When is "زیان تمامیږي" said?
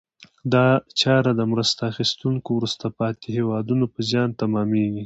4.09-4.99